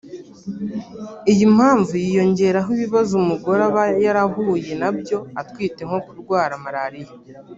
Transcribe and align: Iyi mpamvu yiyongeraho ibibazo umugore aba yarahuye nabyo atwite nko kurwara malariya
Iyi 1.31 1.45
mpamvu 1.55 1.93
yiyongeraho 2.03 2.69
ibibazo 2.77 3.11
umugore 3.21 3.61
aba 3.69 3.83
yarahuye 4.03 4.71
nabyo 4.81 5.17
atwite 5.41 5.81
nko 5.87 5.99
kurwara 6.07 6.53
malariya 6.63 7.13